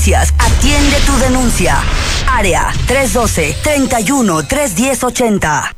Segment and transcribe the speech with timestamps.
[0.00, 1.76] Atiende tu denuncia.
[2.26, 5.74] Área 312-31-310-80.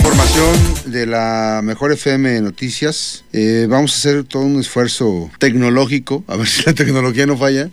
[0.00, 0.56] Información
[0.86, 3.22] de la Mejor FM Noticias.
[3.32, 7.70] Eh, vamos a hacer todo un esfuerzo tecnológico, a ver si la tecnología no falla.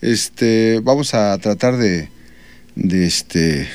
[0.00, 2.08] Este, vamos a tratar de,
[2.74, 3.68] de este,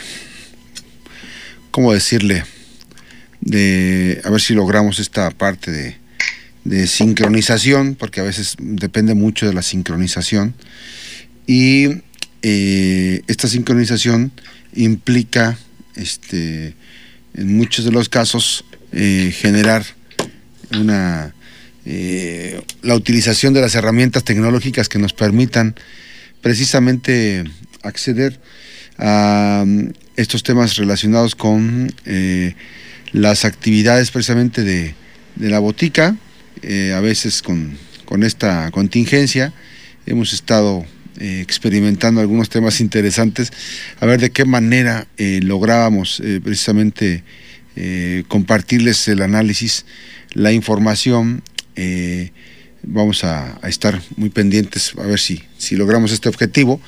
[1.70, 2.46] ¿cómo decirle?
[3.42, 5.98] De a ver si logramos esta parte de,
[6.64, 10.56] de sincronización, porque a veces depende mucho de la sincronización.
[11.48, 11.88] Y
[12.42, 14.32] eh, esta sincronización
[14.74, 15.58] implica,
[15.96, 16.76] este,
[17.34, 19.86] en muchos de los casos, eh, generar
[20.72, 21.34] una
[21.86, 25.76] eh, la utilización de las herramientas tecnológicas que nos permitan
[26.42, 27.44] precisamente
[27.82, 28.40] acceder
[28.98, 31.94] a mm, estos temas relacionados con
[33.12, 34.96] las actividades precisamente de,
[35.36, 36.16] de la botica,
[36.64, 39.54] a veces con, con esta contingencia.
[40.06, 40.86] Hemos estado
[41.20, 43.54] eh, experimentando algunos temas interesantes,
[44.00, 47.24] a ver de qué manera eh, lográbamos eh, precisamente
[48.28, 49.86] compartirles el análisis,
[50.34, 51.42] la información.
[52.84, 56.80] vamos a, estar muy pendientes a ver si, si logramos este objetivo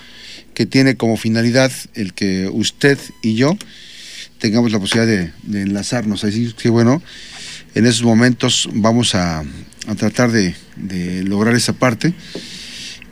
[0.53, 3.57] que tiene como finalidad el que usted y yo
[4.37, 6.23] tengamos la posibilidad de, enlazarnos.
[6.23, 7.01] Así que bueno,
[7.73, 9.43] en esos momentos vamos a,
[9.97, 12.13] tratar de, de lograr esa parte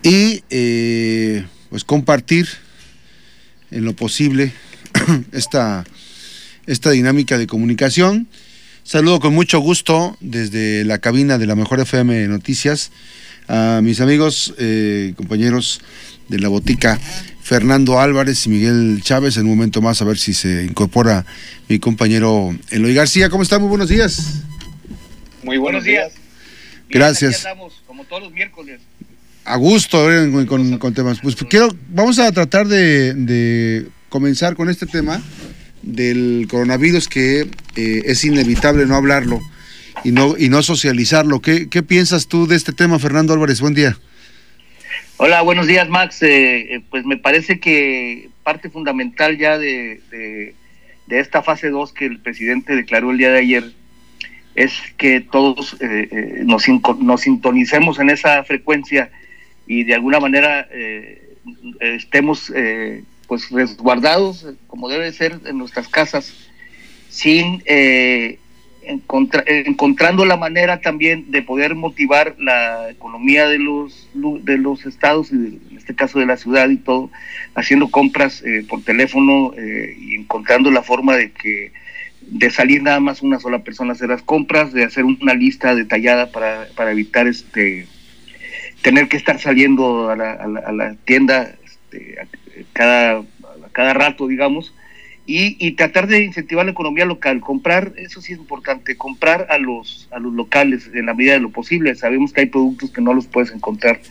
[0.03, 2.47] y eh, pues compartir
[3.71, 4.51] en lo posible
[5.31, 5.85] esta,
[6.67, 8.27] esta dinámica de comunicación.
[8.83, 12.91] Saludo con mucho gusto desde la cabina de la Mejor FM Noticias
[13.47, 15.81] a mis amigos, eh, compañeros
[16.27, 16.99] de la botica,
[17.41, 19.37] Fernando Álvarez y Miguel Chávez.
[19.37, 21.25] En un momento más a ver si se incorpora
[21.67, 23.29] mi compañero Eloy García.
[23.29, 23.59] ¿Cómo está?
[23.59, 24.41] Muy buenos días.
[25.43, 26.13] Muy buenos días.
[26.89, 27.45] Gracias.
[27.87, 28.79] como todos los miércoles
[29.45, 30.07] a gusto
[30.79, 31.19] con, temas.
[31.21, 35.21] Pues quiero, vamos a tratar de, comenzar con este tema
[35.81, 37.41] del coronavirus que
[37.75, 39.41] eh, es inevitable no hablarlo
[40.03, 41.41] y no, y no socializarlo.
[41.41, 43.59] ¿Qué, ¿Qué piensas tú de este tema, Fernando Álvarez?
[43.59, 43.97] Buen día.
[45.17, 46.21] Hola, buenos días, Max.
[46.23, 50.53] Eh, eh, pues me parece que parte fundamental ya de, de,
[51.07, 53.63] esta fase 2 que el presidente declaró el día de ayer
[54.55, 55.77] es que todos
[56.43, 56.63] nos,
[56.99, 59.11] nos sintonicemos en esa frecuencia
[59.67, 61.35] y de alguna manera eh,
[61.79, 66.33] estemos eh, pues resguardados como debe ser en nuestras casas
[67.09, 68.39] sin eh,
[68.85, 75.35] encontrando la manera también de poder motivar la economía de los de los estados y
[75.35, 77.09] en este caso de la ciudad y todo
[77.55, 81.71] haciendo compras por teléfono y encontrando la forma de que
[82.27, 85.75] de salir nada más una sola persona a hacer las compras de hacer una lista
[85.75, 87.87] detallada para, para evitar este
[88.83, 92.17] tener que estar saliendo a la, tienda este,
[92.73, 93.23] cada,
[93.71, 94.75] cada rato, digamos,
[95.25, 100.09] y, tratar de incentivar la economía local, comprar, eso sí es importante, comprar a los,
[100.11, 101.95] a los locales en la medida de lo posible.
[101.95, 104.01] Sabemos que hay productos que no los puedes encontrar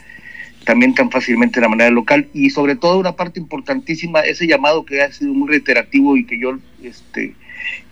[0.65, 4.87] también tan fácilmente de la manera local y sobre todo una parte importantísima, ese llamado
[4.87, 7.35] que ha sido muy reiterativo y que yo este,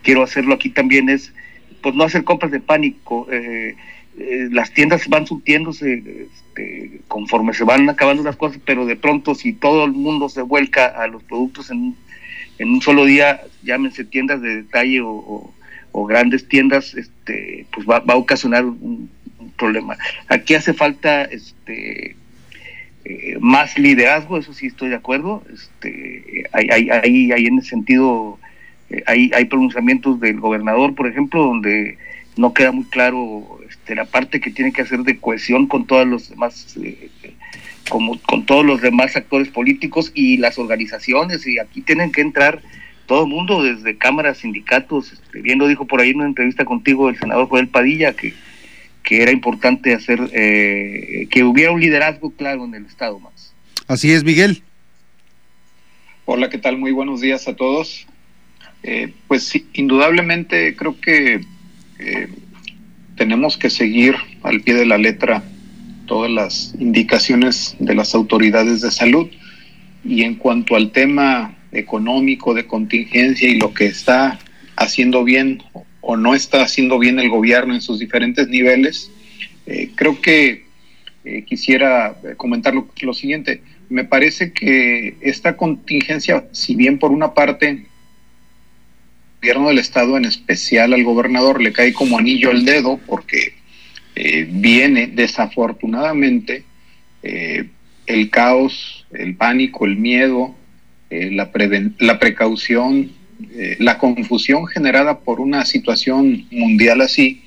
[0.02, 1.34] quiero hacerlo aquí también es,
[1.82, 3.26] pues no hacer compras de pánico.
[3.30, 3.76] Eh,
[4.20, 9.34] eh, las tiendas van surtiéndose este, conforme se van acabando las cosas, pero de pronto
[9.34, 11.96] si todo el mundo se vuelca a los productos en,
[12.58, 15.54] un solo día, llámense tiendas de detalle o,
[16.06, 19.08] grandes tiendas, este, pues va, a ocasionar un,
[19.56, 19.96] problema.
[20.28, 22.16] Aquí hace falta este,
[23.04, 25.42] eh, más liderazgo, eso sí estoy de acuerdo.
[25.52, 28.38] Este, hay, hay, hay, hay en ese sentido,
[28.90, 31.96] eh, hay, hay pronunciamientos del gobernador, por ejemplo, donde
[32.36, 36.06] no queda muy claro este, la parte que tiene que hacer de cohesión con todos
[36.06, 37.10] los demás eh,
[37.88, 41.46] como con todos los demás actores políticos y las organizaciones.
[41.46, 42.62] Y aquí tienen que entrar
[43.06, 46.64] todo el mundo desde cámaras sindicatos este, bien lo dijo por ahí en una entrevista
[46.64, 48.34] contigo el senador Joel Padilla que
[49.02, 53.52] que era importante hacer eh, que hubiera un liderazgo claro en el estado más.
[53.86, 54.62] Así es Miguel.
[56.26, 58.06] Hola qué tal muy buenos días a todos.
[58.82, 61.40] Eh, pues indudablemente creo que
[62.00, 62.28] eh,
[63.16, 65.42] tenemos que seguir al pie de la letra
[66.06, 69.28] todas las indicaciones de las autoridades de salud.
[70.04, 74.38] Y en cuanto al tema económico de contingencia y lo que está
[74.76, 75.62] haciendo bien
[76.00, 79.10] o no está haciendo bien el gobierno en sus diferentes niveles,
[79.66, 80.64] eh, creo que
[81.24, 83.62] eh, quisiera comentar lo, siguiente.
[83.90, 87.84] Me parece que esta contingencia, si bien por una parte
[89.40, 93.54] gobierno del estado, en especial al gobernador, le cae como anillo al dedo porque
[94.14, 96.64] eh, viene desafortunadamente
[97.22, 97.68] eh,
[98.06, 100.54] el caos el pánico, el miedo,
[101.10, 101.50] eh, la,
[101.98, 103.10] la, precaución,
[103.52, 107.42] eh, la confusión generada por una situación mundial así,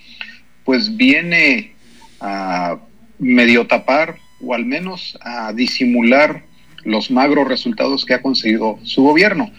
[0.65, 1.73] pues viene
[2.19, 2.77] a
[3.19, 6.43] medio tapar o al menos a disimular
[6.83, 9.51] los magros resultados que ha conseguido su gobierno.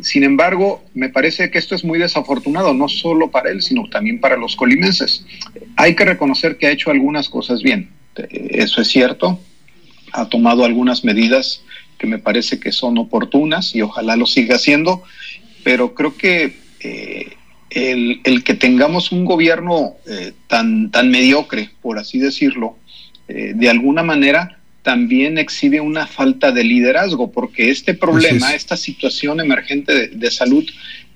[0.00, 4.20] Sin embargo, me parece que esto es muy desafortunado, no solo para él, sino también
[4.20, 5.24] para los colimenses.
[5.76, 7.90] Hay que reconocer que ha hecho algunas cosas bien,
[8.30, 9.40] eso es cierto,
[10.12, 11.62] ha tomado algunas medidas
[11.98, 15.02] que me parece que son oportunas y ojalá lo siga haciendo,
[15.64, 17.36] pero creo que eh,
[17.70, 22.76] el, que tengamos un gobierno eh, tan, tan mediocre, por así decirlo,
[23.26, 24.57] eh, de alguna manera
[24.88, 30.64] también exhibe una falta de liderazgo, porque este problema, esta situación emergente de, salud,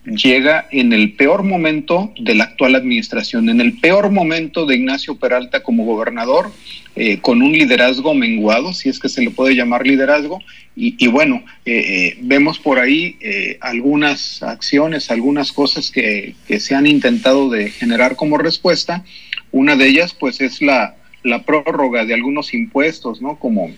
[0.04, 5.16] llega en el peor momento de la actual administración, en el peor momento de Ignacio
[5.16, 6.52] Peralta como gobernador,
[6.96, 10.38] eh, con un liderazgo menguado, si es que se le puede llamar liderazgo,
[10.76, 13.16] y, bueno, eh, eh, vemos por ahí
[13.62, 19.02] algunas acciones, algunas cosas que, que se han intentado de generar como respuesta.
[19.50, 23.36] Una de ellas, pues, es la, la prórroga de algunos impuestos, ¿no?
[23.36, 23.70] Como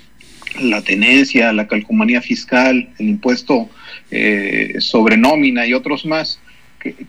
[0.61, 3.69] la tenencia, la calcomanía fiscal, el impuesto
[4.11, 6.39] eh, sobre nómina y otros más,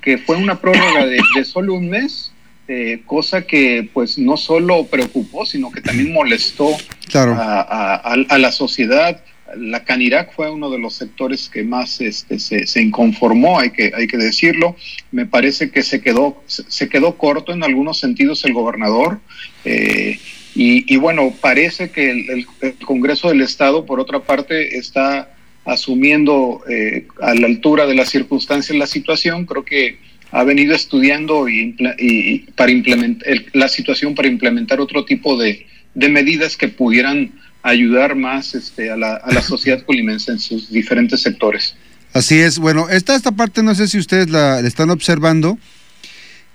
[0.01, 2.31] que, fue una prórroga de, solo un mes,
[2.67, 6.69] eh, cosa que pues no solo preocupó, sino que también molestó
[7.13, 9.21] a, la sociedad.
[9.57, 14.07] La Canirac fue uno de los sectores que más este, se, inconformó, hay que, hay
[14.07, 14.75] que decirlo.
[15.11, 19.19] Me parece que se quedó, se quedó corto en algunos sentidos el gobernador.
[19.63, 20.19] Eh,
[20.57, 22.47] y, bueno, parece que el,
[22.85, 25.35] Congreso del Estado, por otra parte, está
[25.65, 29.45] asumiendo eh, a la altura de las circunstancias la situación.
[29.45, 29.97] Creo que
[30.31, 36.67] ha venido estudiando y, para implementar la situación para implementar otro tipo de, medidas que
[36.67, 37.31] pudieran
[37.65, 41.75] ayudar más este, a, la, a la sociedad colimense en sus diferentes sectores.
[42.13, 42.59] Así es.
[42.59, 45.57] Bueno, esta, esta parte, no sé si ustedes la, están observando,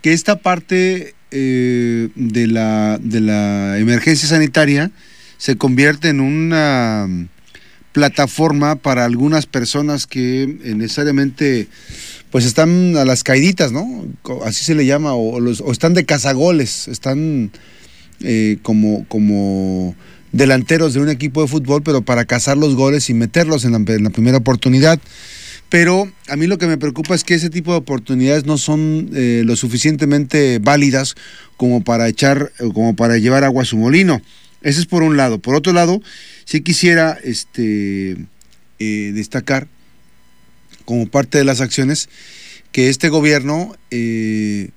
[0.02, 4.92] que esta parte eh, de, la, de la emergencia sanitaria
[5.36, 7.08] se convierte en una
[7.92, 11.66] plataforma para algunas personas que necesariamente
[12.30, 14.06] pues están a las caiditas, ¿no?
[14.44, 17.50] Así se le llama, o, los, o están de cazagoles, están
[18.20, 19.96] eh, como, como
[20.32, 24.10] delanteros de un equipo de fútbol, pero para cazar los goles y meterlos en la,
[24.10, 25.00] primera oportunidad.
[25.68, 29.10] Pero a mí lo que me preocupa es que ese tipo de oportunidades no son
[29.14, 31.14] eh, lo suficientemente válidas
[31.56, 34.20] como para echar, como para llevar agua a su molino.
[34.62, 35.38] Ese es por un lado.
[35.38, 36.02] Por otro lado,
[36.44, 38.16] sí quisiera este,
[38.78, 39.68] eh, destacar
[40.84, 42.08] como parte de las acciones
[42.72, 44.70] que este gobierno, eh,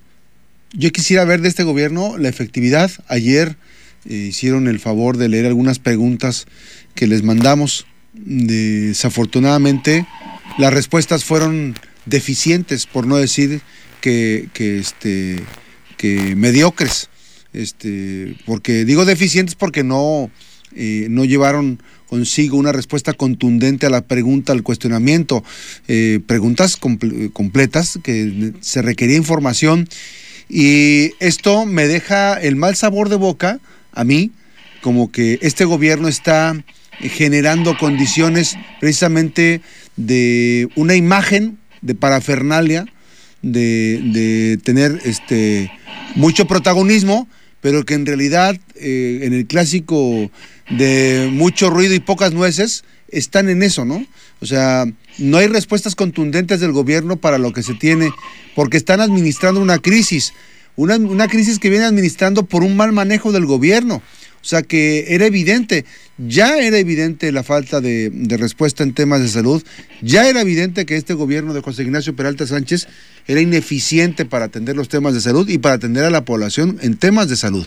[0.72, 2.90] yo quisiera ver de este gobierno la efectividad.
[3.08, 3.56] Ayer eh,
[4.04, 6.46] hicieron el favor de leer algunas preguntas
[6.94, 7.86] que les mandamos.
[8.12, 10.06] Desafortunadamente,
[10.58, 11.74] las respuestas fueron
[12.06, 13.60] deficientes, por no decir
[14.00, 15.40] que, que, este,
[15.96, 17.08] que mediocres.
[17.52, 20.28] Este, porque digo deficientes porque no,
[20.74, 25.42] eh, no llevaron consigo una respuesta contundente a la pregunta, al cuestionamiento,
[25.88, 29.88] eh, preguntas completas que se requería información
[30.48, 33.60] y esto me deja el mal sabor de boca
[33.94, 34.32] a mí,
[34.82, 36.54] como que este gobierno está
[37.00, 39.60] generando condiciones precisamente
[39.96, 42.86] de una imagen de parafernalia,
[43.42, 45.70] de, de tener este
[46.14, 47.28] mucho protagonismo,
[47.60, 50.30] pero que en realidad eh, en el clásico
[50.70, 54.04] de mucho ruido y pocas nueces están en eso, ¿no?
[54.40, 54.84] O sea,
[55.18, 58.10] no hay respuestas contundentes del gobierno para lo que se tiene,
[58.54, 60.34] porque están administrando una crisis,
[60.76, 64.02] una, una crisis que viene administrando por un mal manejo del gobierno.
[64.44, 65.86] O sea que era evidente,
[66.18, 69.64] ya era evidente la falta de, respuesta en temas de salud,
[70.02, 72.86] ya era evidente que este gobierno de José Ignacio Peralta Sánchez
[73.26, 76.98] era ineficiente para atender los temas de salud y para atender a la población en
[76.98, 77.66] temas de salud.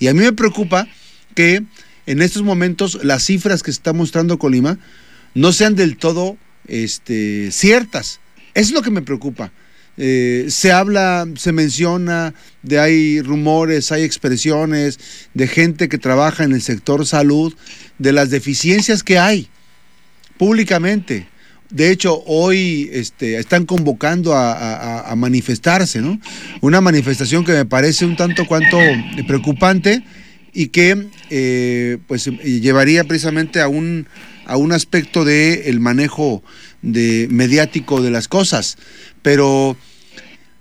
[0.00, 0.88] Y a mí me preocupa
[1.36, 1.62] que
[2.06, 4.80] en estos momentos las cifras que está mostrando Colima
[5.34, 6.36] no sean del todo
[6.66, 8.18] este, ciertas.
[8.54, 9.52] Es lo que me preocupa.
[9.98, 14.98] Eh, se habla, se menciona, de hay rumores, hay expresiones
[15.32, 17.54] de gente que trabaja en el sector salud,
[17.98, 19.48] de las deficiencias que hay
[20.36, 21.28] públicamente.
[21.70, 26.20] De hecho, hoy este, están convocando a, manifestarse, ¿no?
[26.60, 28.78] Una manifestación que me parece un tanto cuanto
[29.26, 30.04] preocupante
[30.52, 34.06] y que eh, pues llevaría precisamente a un,
[34.46, 36.44] a un aspecto del el manejo
[36.82, 38.76] de, mediático de las cosas.
[39.22, 39.76] Pero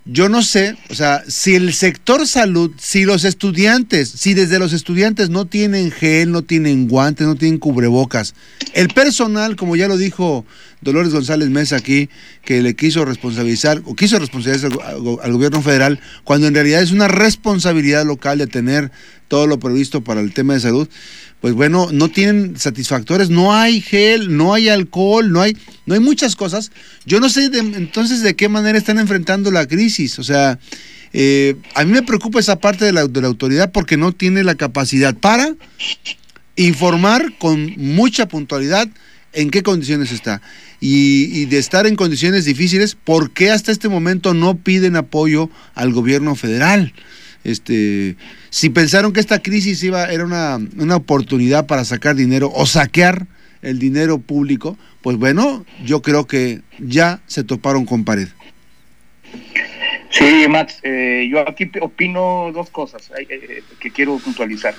[0.08, 4.72] yo no sé, o sea, si el sector salud, si los estudiantes, si desde los
[4.72, 8.36] estudiantes no tienen gel, no tienen guantes, no tienen cubrebocas,
[8.74, 10.46] el personal, como ya lo dijo
[10.82, 12.10] Dolores González Mesa aquí,
[12.44, 16.92] que le quiso responsabilizar o quiso responsabilizar al, al gobierno federal, cuando en realidad es
[16.92, 18.92] una responsabilidad local de tener
[19.28, 20.88] todo lo previsto para el tema de salud,
[21.46, 26.00] pues bueno, no tienen satisfactores, no hay gel, no hay alcohol, no hay, no hay
[26.00, 26.72] muchas cosas.
[27.06, 30.18] Yo no sé entonces de qué manera están enfrentando la crisis.
[30.18, 30.58] O sea,
[31.14, 34.44] eh, a mí me preocupa esa parte de la, de la autoridad porque no tiene
[34.44, 35.54] la capacidad para
[36.56, 38.88] informar con mucha puntualidad
[39.32, 40.42] en qué condiciones está.
[40.82, 45.52] Y, y, de estar en condiciones difíciles, ¿por qué hasta este momento no piden apoyo
[45.76, 46.92] al gobierno federal?
[47.46, 48.18] Este,
[48.50, 53.28] si pensaron que esta crisis iba, era una, una oportunidad para sacar dinero o saquear
[53.62, 58.28] el dinero público, pues bueno, yo creo que ya se toparon con pared.
[60.10, 64.74] Sí, Max, eh, yo aquí opino dos cosas eh, que quiero puntualizar.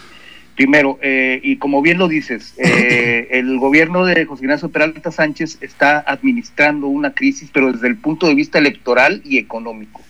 [0.56, 5.58] Primero, eh, y como bien lo dices, eh, el gobierno de José Ignacio Peralta Sánchez
[5.60, 10.02] está administrando una crisis, pero desde el punto de vista electoral y económico.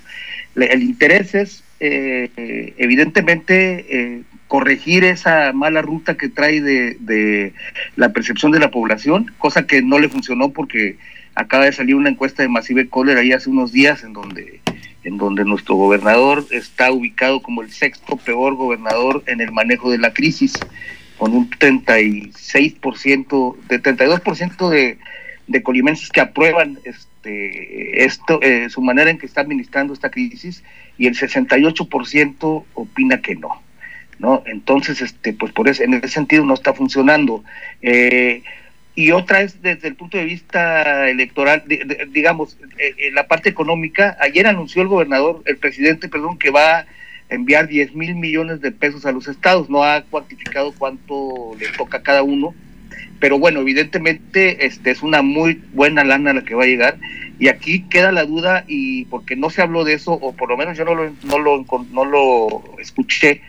[0.55, 7.53] Le, el interés es, eh, evidentemente, corregir esa mala ruta que trae de, de,
[7.97, 10.99] la percepción de la población, cosa que no le funcionó porque
[11.35, 14.61] acaba de salir una encuesta de Massive Caller ahí hace unos días en donde
[15.07, 19.99] en donde nuestro gobernador está ubicado como el sexto peor gobernador en el manejo de
[19.99, 20.55] la crisis,
[21.17, 24.99] con un 36%, de 32% de,
[25.47, 30.65] de colimenses que aprueban este, esto, eh, su manera en que está administrando esta crisis,
[30.99, 33.63] y el 68% opina que no.
[34.19, 34.43] ¿no?
[34.47, 37.45] Entonces, este, pues por eso, en ese sentido no está funcionando.
[37.83, 38.43] Eh,
[38.95, 41.65] y otra es desde el punto de vista electoral,
[42.09, 44.17] digamos, eh, en la parte económica.
[44.21, 46.87] Ayer anunció el gobernador, el presidente, perdón, que va a
[47.29, 49.69] enviar 10 mil millones de pesos a los estados.
[49.69, 52.55] No ha cuantificado cuánto le toca a cada uno,
[53.21, 56.99] pero bueno, evidentemente este es una muy buena lana la que va a llegar.
[57.39, 60.57] Y aquí queda la duda, y porque no se habló de eso, o por lo
[60.57, 63.43] menos yo no lo, no lo, no lo escuché,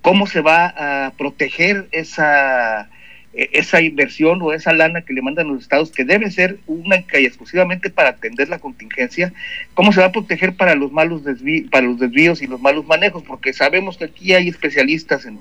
[0.00, 2.88] cómo se va a proteger esa
[3.34, 7.24] esa inversión o esa lana que le mandan los estados, que debe ser única y
[7.24, 9.32] exclusivamente para atender la contingencia,
[9.74, 12.86] ¿cómo se va a proteger para los malos desvíos, para los desvíos y los malos
[12.86, 13.22] manejos?
[13.22, 15.38] Porque sabemos que aquí hay especialistas en,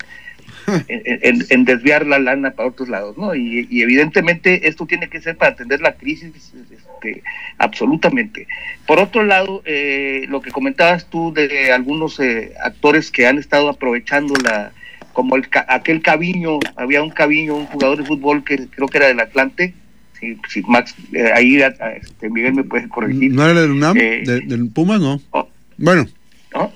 [0.67, 3.35] en, en, en desviar la lana para otros lados, ¿no?
[3.35, 6.31] Y, y, evidentemente esto tiene que ser para atender la crisis
[6.71, 7.23] este,
[7.57, 8.47] absolutamente.
[8.85, 13.69] Por otro lado, eh, lo que comentabas tú de algunos eh, actores que han estado
[13.69, 14.71] aprovechando la
[15.13, 19.07] como el, aquel Caviño, había un Caviño, un jugador de fútbol que creo que era
[19.07, 19.73] del Atlante,
[20.19, 21.61] si, si Max, eh, ahí
[21.95, 23.33] este, Miguel me puede corregir.
[23.33, 23.97] ¿No era del UNAM?
[23.97, 24.99] Eh, de, ¿Del Puma?
[24.99, 25.19] No.
[25.31, 26.07] Oh, bueno.
[26.53, 26.71] ¿no?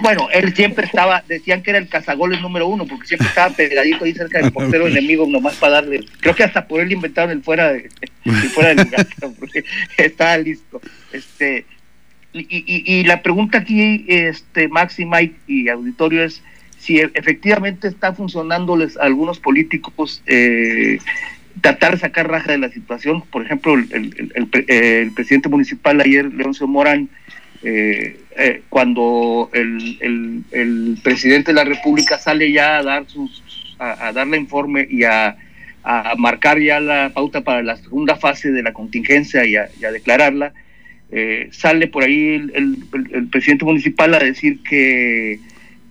[0.00, 4.04] Bueno, él siempre estaba, decían que era el cazagoles número uno, porque siempre estaba pegadito
[4.04, 6.04] ahí cerca del portero enemigo, nomás para darle.
[6.20, 7.88] Creo que hasta por él inventaron el fuera de,
[8.24, 9.06] el fuera del lugar,
[9.38, 9.64] porque
[9.96, 10.80] estaba listo.
[11.12, 11.64] Este,
[12.32, 16.42] y, y, y, la pregunta aquí, este, Max y Mike y auditorio es:
[16.78, 20.98] si efectivamente está funcionándoles a algunos políticos eh,
[21.60, 23.22] tratar de sacar raja de la situación.
[23.30, 27.08] Por ejemplo, el, el, el, el presidente municipal ayer, Leoncio Morán,
[27.64, 33.42] eh, eh, cuando el, presidente de la República sale ya a dar sus
[33.78, 35.36] a, a darle informe y a,
[35.82, 40.52] a, marcar ya la pauta para la segunda fase de la contingencia y a, declararla,
[41.10, 45.40] eh, sale por ahí el presidente municipal a decir que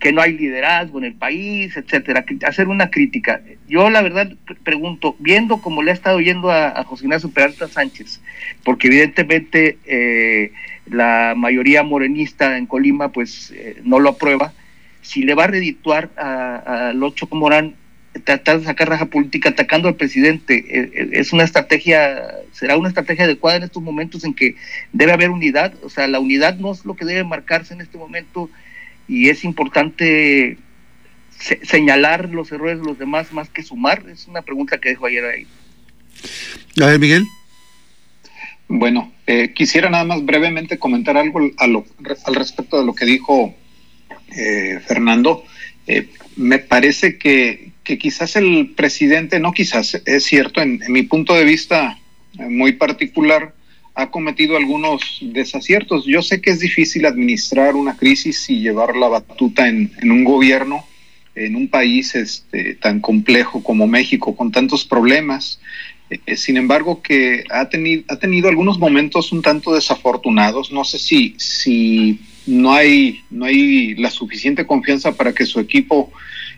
[0.02, 3.40] que no hay liderazgo en el país, etcétera, hacer una crítica.
[3.68, 4.32] Yo la verdad
[4.64, 8.20] pregunto, viendo cómo le ha estado yendo a, a José Ignacio Peralta Sánchez,
[8.64, 10.50] porque evidentemente eh,
[10.86, 14.52] la mayoría morenista en Colima pues eh, no lo aprueba,
[15.02, 17.76] si le va a redituar a, a Locho Morán
[18.24, 23.26] tratar de sacar raja política atacando al presidente, eh, es una estrategia, será una estrategia
[23.26, 24.56] adecuada en estos momentos en que
[24.92, 27.98] debe haber unidad, o sea, la unidad no es lo que debe marcarse en este
[27.98, 28.50] momento
[29.08, 30.58] y es importante
[31.38, 34.04] se señalar los errores de los demás más que sumar?
[34.08, 35.46] Es una pregunta que dejo ayer ahí.
[36.80, 37.26] A ver, Miguel.
[38.68, 41.84] Bueno, eh, quisiera nada más brevemente comentar algo a lo,
[42.24, 43.54] al respecto de lo que dijo
[44.36, 45.44] eh, Fernando.
[45.86, 51.02] Eh, me parece que, que, quizás el presidente, no quizás, es cierto, en, en mi
[51.02, 51.98] punto de vista
[52.38, 53.52] muy particular,
[53.94, 56.04] ha cometido algunos desaciertos.
[56.06, 60.84] Yo sé que es difícil administrar una crisis y llevar la batuta en, un gobierno,
[61.34, 65.60] en un país este, tan complejo como México, con tantos problemas.
[66.10, 70.72] eh, sin embargo, que ha tenido, ha tenido algunos momentos un tanto desafortunados.
[70.72, 76.10] No sé si, si no, hay, no hay la suficiente confianza para que su equipo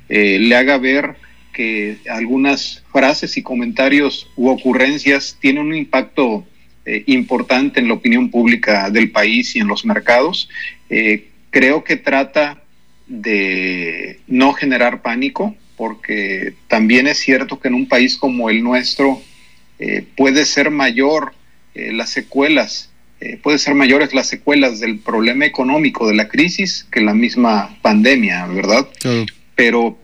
[0.09, 1.17] eh, le haga ver
[1.53, 6.45] que algunas frases y comentarios u ocurrencias tienen un impacto
[6.85, 10.49] eh, importante en la opinión pública del país y en los mercados.
[11.51, 12.63] creo que trata
[13.07, 19.21] de no generar pánico, porque también es cierto que en un país como el nuestro,
[19.79, 21.35] eh, puede ser mayor
[21.75, 26.87] eh, las secuelas, eh, puede ser mayores las secuelas del problema económico de la crisis
[26.91, 28.89] que la misma pandemia, ¿verdad?
[29.55, 29.99] Pero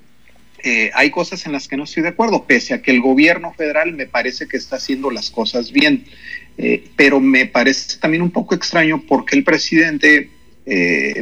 [0.93, 3.95] hay cosas en las que no estoy de acuerdo, pese a que el gobierno federal
[3.95, 6.05] me parece que está haciendo las cosas bien.
[6.97, 10.29] Pero me parece también un poco extraño porque el presidente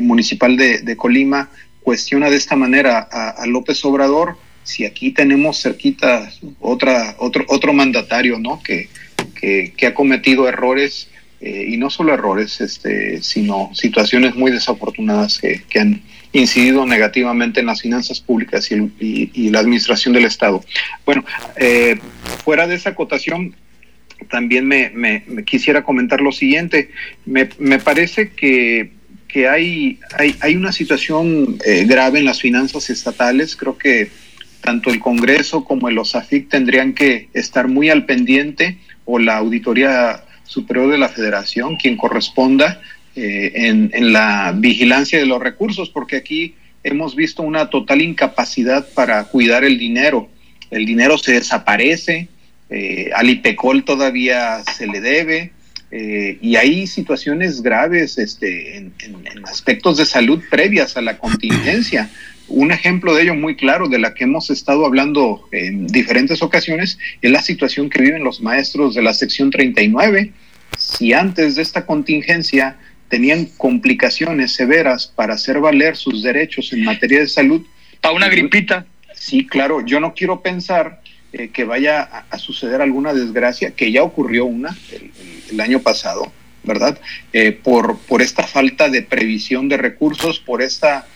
[0.00, 4.36] municipal de, Colima cuestiona de esta manera a López Obrador
[4.68, 6.30] si aquí tenemos cerquita
[6.60, 8.62] otra, otro, otro mandatario, ¿no?
[8.62, 8.88] Que,
[9.34, 11.08] que, ha cometido errores,
[11.40, 17.60] eh, y no solo errores, este, sino situaciones muy desafortunadas que, que han incidido negativamente
[17.60, 20.62] en las finanzas públicas y, y, la administración del Estado.
[21.06, 21.24] Bueno,
[21.56, 21.98] eh,
[22.44, 23.56] fuera de esa acotación,
[24.30, 26.90] también me, me, quisiera comentar lo siguiente.
[27.26, 28.90] Me, me parece que,
[29.28, 33.56] que hay, hay, hay, una situación eh, grave en las finanzas estatales.
[33.56, 34.10] Creo que
[34.60, 40.24] tanto el Congreso como el OSAFIC tendrían que estar muy al pendiente o la Auditoría
[40.44, 42.80] Superior de la Federación, quien corresponda
[43.16, 49.24] eh, en, la vigilancia de los recursos, porque aquí hemos visto una total incapacidad para
[49.24, 50.28] cuidar el dinero.
[50.70, 52.28] El dinero se desaparece,
[52.70, 55.52] eh, al IPECOL todavía se le debe,
[55.90, 58.92] eh, y hay situaciones graves este, en,
[59.44, 62.10] aspectos de salud previas a la contingencia.
[62.48, 66.98] Un ejemplo de ello muy claro, de la que hemos estado hablando en diferentes ocasiones,
[67.22, 70.32] es la situación que viven los maestros de la sección 39.
[70.78, 72.76] Si antes de esta contingencia
[73.08, 77.66] tenían complicaciones severas para hacer valer sus derechos en materia de salud.
[78.02, 78.86] ¿Para una gripita?
[79.14, 79.84] Sí, claro.
[79.84, 81.00] Yo no quiero pensar
[81.32, 84.76] eh, que vaya a, suceder alguna desgracia, que ya ocurrió una
[85.50, 86.32] el, año pasado,
[86.62, 86.98] ¿verdad?
[87.32, 91.06] Eh, por, por esta falta de previsión de recursos, por esta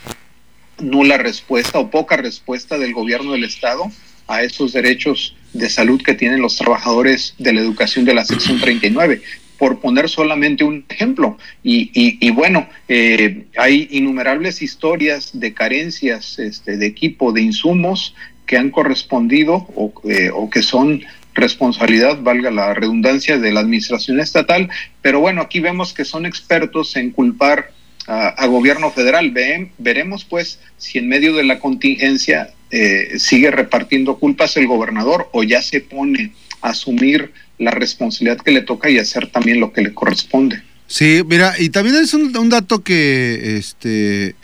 [0.79, 3.91] nula respuesta o poca respuesta del gobierno del Estado
[4.27, 8.61] a esos derechos de salud que tienen los trabajadores de la educación de la sección
[8.61, 9.23] 39
[9.63, 11.39] por poner solamente un ejemplo.
[11.63, 18.71] Y, bueno, eh, hay innumerables historias de carencias este, de equipo, de insumos que han
[18.71, 21.03] correspondido o, eh, o que son
[21.35, 24.69] responsabilidad, valga la redundancia, de la administración estatal.
[25.01, 27.71] Pero bueno, aquí vemos que son expertos en culpar
[28.07, 29.33] a, gobierno federal.
[29.79, 35.43] veremos pues si en medio de la contingencia eh, sigue repartiendo culpas el gobernador o
[35.43, 39.83] ya se pone a asumir la responsabilidad que le toca y hacer también lo que
[39.83, 40.63] le corresponde.
[40.87, 44.35] Sí, mira, y también es un, un dato que, este,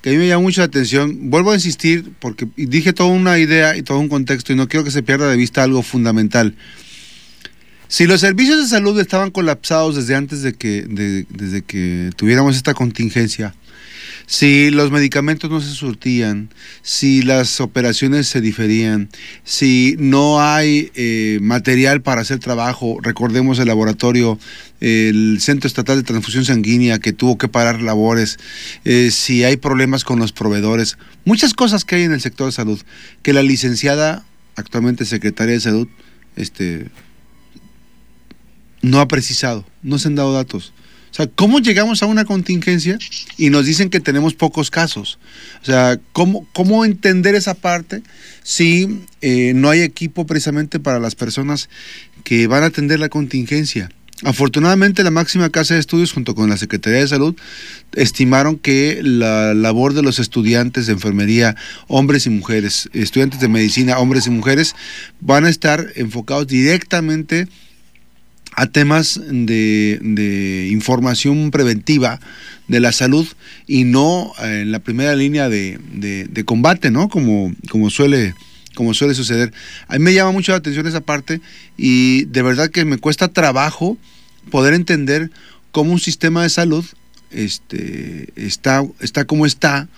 [0.00, 1.30] que a mí me llama mucho la atención.
[1.30, 4.84] Vuelvo a insistir porque dije toda una idea y todo un contexto y no quiero
[4.84, 6.54] que se pierda de vista algo fundamental.
[7.88, 10.84] Si los servicios de salud estaban colapsados desde antes de que,
[11.30, 13.54] desde que tuviéramos esta contingencia,
[14.28, 16.50] si los medicamentos no se surtían,
[16.82, 19.08] si las operaciones se diferían,
[19.42, 24.38] si no hay eh, material para hacer trabajo, recordemos el laboratorio,
[24.82, 28.38] el Centro Estatal de Transfusión Sanguínea que tuvo que parar labores,
[28.84, 32.52] eh, si hay problemas con los proveedores, muchas cosas que hay en el sector de
[32.52, 32.78] salud,
[33.22, 35.88] que la licenciada, actualmente secretaria de salud,
[36.36, 36.90] este,
[38.82, 40.74] no ha precisado, no se han dado datos.
[41.10, 42.98] O sea, ¿cómo llegamos a una contingencia
[43.36, 45.18] y nos dicen que tenemos pocos casos?
[45.62, 48.02] O sea, ¿cómo, cómo entender esa parte
[48.42, 51.68] si eh, no hay equipo precisamente para las personas
[52.24, 53.90] que van a atender la contingencia?
[54.24, 57.36] Afortunadamente la máxima casa de estudios junto con la Secretaría de Salud
[57.92, 61.54] estimaron que la labor de los estudiantes de enfermería,
[61.86, 64.74] hombres y mujeres, estudiantes de medicina, hombres y mujeres,
[65.20, 67.46] van a estar enfocados directamente
[68.58, 72.18] a temas de, información preventiva
[72.66, 73.24] de la salud
[73.68, 77.08] y no eh, en la primera línea de, combate, ¿no?
[77.08, 78.34] Como, como, suele,
[78.74, 79.52] como suele suceder.
[79.86, 81.40] A mí me llama mucho la atención esa parte
[81.76, 83.96] y de verdad que me cuesta trabajo
[84.50, 85.30] poder entender
[85.70, 86.84] cómo un sistema de salud
[87.30, 89.88] este, está, está como está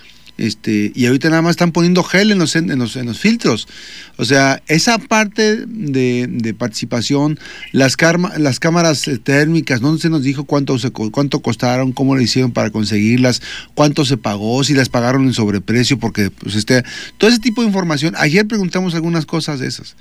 [0.40, 3.68] este, y ahorita nada más están poniendo gel en los, en los, en los filtros.
[4.16, 7.38] O sea, esa parte de, participación,
[7.72, 7.96] las,
[8.38, 12.70] las cámaras térmicas, no se nos dijo cuánto, se, cuánto costaron, cómo lo hicieron para
[12.70, 13.42] conseguirlas,
[13.74, 16.85] cuánto se pagó, si las pagaron en sobreprecio, porque pues este,
[17.18, 18.14] todo ese tipo de información.
[18.16, 19.94] Ayer preguntamos algunas cosas de esas.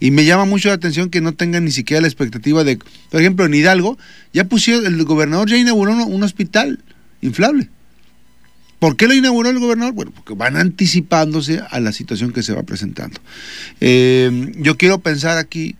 [0.00, 2.78] Y me llama mucho la atención que no tengan ni siquiera la expectativa de,
[3.10, 3.96] por ejemplo, en Hidalgo,
[4.32, 6.80] ya pusieron, el gobernador ya inauguró un, hospital
[7.22, 7.70] inflable.
[8.78, 9.94] ¿Por qué lo inauguró el gobernador?
[9.94, 13.20] Bueno, porque van anticipándose a la situación que se va presentando.
[13.80, 15.76] Eh, yo quiero pensar aquí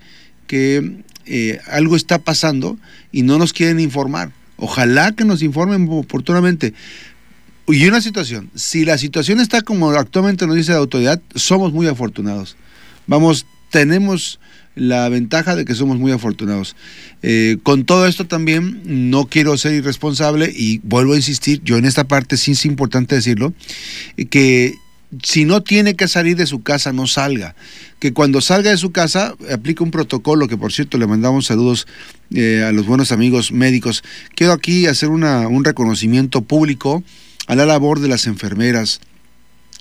[0.46, 2.78] que eh, algo está pasando
[3.12, 4.32] y no nos quieren informar.
[4.56, 6.72] Ojalá que nos informen oportunamente.
[7.68, 11.88] Y una situación, si la situación está como actualmente nos dice la autoridad, somos muy
[11.88, 12.56] afortunados.
[13.06, 14.38] Vamos, tenemos
[14.76, 16.76] la ventaja de que somos muy afortunados.
[17.22, 21.86] Eh, con todo esto también no quiero ser irresponsable y vuelvo a insistir, yo en
[21.86, 23.52] esta parte sí es importante decirlo,
[24.30, 24.74] que
[25.22, 27.54] si no tiene que salir de su casa, no salga.
[27.98, 31.86] Que cuando salga de su casa aplique un protocolo, que por cierto le mandamos saludos
[32.34, 34.04] eh, a los buenos amigos médicos.
[34.34, 37.02] Quiero aquí hacer una, un reconocimiento público
[37.46, 39.00] a la labor de las enfermeras,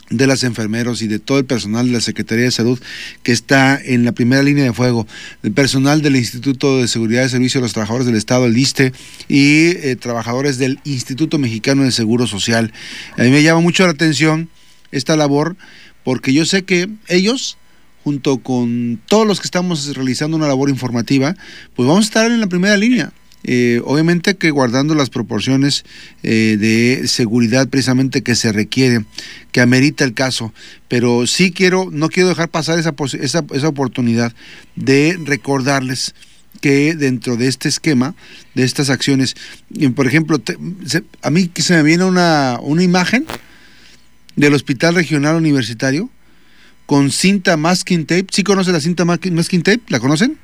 [0.09, 2.79] de las enfermeros y de todo el personal de la Secretaría de Salud
[3.23, 5.07] que está en la primera línea de fuego,
[5.43, 8.93] el personal del Instituto de Seguridad y Servicio de los Trabajadores del Estado, el ISTE,
[9.27, 12.71] y eh, trabajadores del Instituto Mexicano de Seguro Social.
[13.17, 14.49] A mí me llama mucho la atención
[14.91, 15.55] esta labor
[16.03, 17.57] porque yo sé que ellos
[18.03, 21.35] junto con todos los que estamos realizando una labor informativa,
[21.75, 23.11] pues vamos a estar en la primera línea.
[23.47, 25.85] Eh, obviamente que guardando las proporciones
[26.23, 29.05] eh, de seguridad precisamente que se requiere,
[29.51, 30.51] que amerita el caso,
[30.87, 34.33] pero sí quiero, no quiero dejar pasar esa, esa, esa oportunidad
[34.75, 36.15] de recordarles
[36.59, 38.15] que dentro de este esquema,
[38.55, 39.35] de estas acciones,
[39.93, 40.41] por ejemplo,
[41.21, 43.27] a mí se me viene una, una imagen
[44.35, 46.09] del Hospital Regional Universitario
[46.87, 48.25] con cinta masking tape.
[48.31, 49.81] ¿Sí conoce la cinta masking tape?
[49.89, 50.39] ¿La conocen?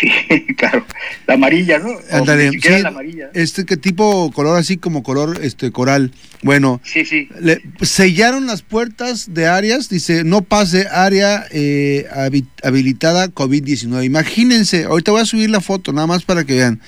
[0.00, 0.10] Sí,
[0.56, 0.84] claro.
[1.26, 1.94] La amarilla, ¿no?
[2.10, 3.30] la amarilla.
[3.34, 6.12] Este que tipo color así como color este coral.
[6.42, 7.28] Bueno, sí, sí.
[7.80, 12.06] sellaron las puertas de áreas, dice, no pase área eh,
[12.62, 14.04] habilitada COVID-19.
[14.04, 16.80] Imagínense, ahorita voy a subir la foto nada más para que vean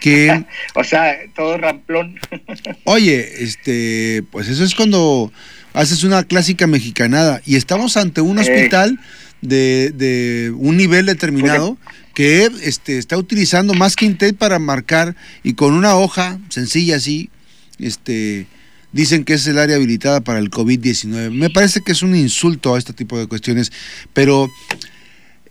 [0.00, 0.44] que
[0.74, 2.18] o sea, todo ramplón.
[2.84, 5.32] oye, este, pues eso es cuando
[5.72, 8.42] haces una clásica mexicanada y estamos ante un eh.
[8.42, 8.98] hospital
[9.40, 11.78] de, de un nivel determinado
[12.18, 17.30] que este, está utilizando más Intel para marcar y con una hoja sencilla así,
[17.78, 18.48] este,
[18.90, 21.30] dicen que es el área habilitada para el COVID-19.
[21.30, 23.70] Me parece que es un insulto a este tipo de cuestiones,
[24.14, 24.50] pero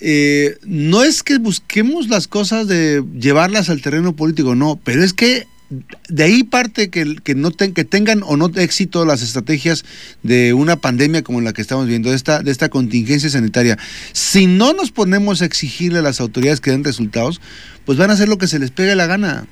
[0.01, 5.13] eh, no es que busquemos las cosas de llevarlas al terreno político, no, pero es
[5.13, 9.83] que de ahí parte que, que no que tengan o no éxito las estrategias
[10.23, 13.77] de una pandemia como la que estamos viendo, de esta, de esta contingencia sanitaria.
[14.13, 17.41] Si no nos ponemos a exigirle a las autoridades que den resultados,
[17.85, 19.45] pues van a hacer lo que se les pegue la gana.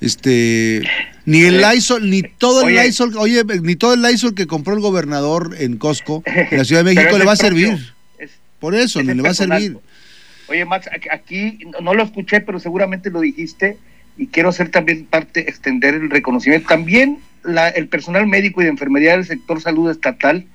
[0.00, 0.82] Este,
[1.26, 4.80] ni el Lysol, ni todo el Lysol, oye, ni todo el Lysol que compró el
[4.80, 7.94] gobernador en Costco, en la Ciudad de México, le va a servir.
[8.60, 9.76] Por eso, ni le va a servir.
[10.48, 13.78] Oye, Max, aquí no lo escuché, pero seguramente lo dijiste
[14.16, 16.68] y quiero hacer también parte, extender el reconocimiento.
[16.68, 17.18] También
[17.74, 20.46] el personal médico y de enfermería del sector salud estatal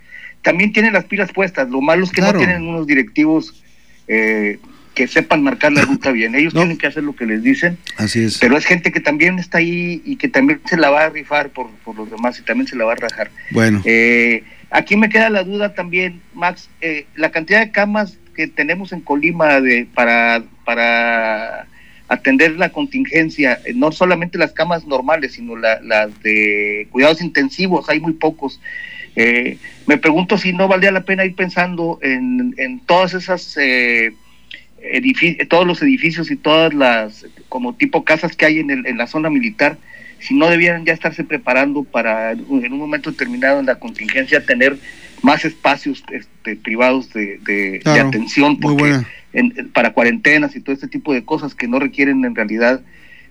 [0.41, 1.69] también tiene las pilas puestas.
[1.69, 3.63] Lo malo es que no tienen unos directivos
[4.07, 4.59] eh,
[4.93, 6.35] que sepan marcar la ruta bien.
[6.35, 7.77] Ellos tienen que hacer lo que les dicen.
[7.97, 8.37] Así es.
[8.37, 11.49] Pero es gente que también está ahí y que también se la va a rifar
[11.49, 13.31] por, los demás y también se la va a rajar.
[13.49, 13.81] Bueno.
[13.85, 18.91] Eh, aquí me queda la duda también, Max, eh, la cantidad de camas que tenemos
[18.91, 21.67] en Colima de para para
[22.07, 27.99] atender la contingencia, eh, no solamente las camas normales, sino las de cuidados intensivos, hay
[27.99, 28.59] muy pocos.
[29.15, 34.13] Eh, me pregunto si no valdría la pena ir pensando en, en todas esas eh,
[35.49, 39.07] todos los edificios y todas las como tipo casas que hay en, el, en la
[39.07, 39.77] zona militar,
[40.19, 44.77] si no debieran ya estarse preparando para en un momento determinado en la contingencia tener
[45.21, 49.01] más espacios este, privados de, de, atención, porque
[49.73, 52.81] para cuarentenas y todo este tipo de cosas que no requieren en realidad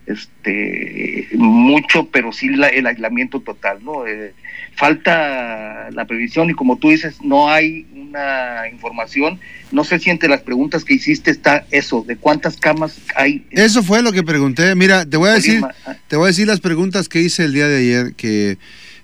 [0.05, 4.05] este mucho, pero sí el aislamiento total, ¿no?
[4.05, 4.33] Eh,
[4.75, 9.39] falta la previsión y como tú dices, no hay una información.
[9.71, 13.45] No sé si entre las preguntas que hiciste está eso, de cuántas camas hay.
[13.51, 14.75] Eso fue lo que pregunté.
[14.75, 15.95] Mira, te voy a decir, ah.
[16.07, 18.57] te voy a decir las preguntas que hice el día de ayer, que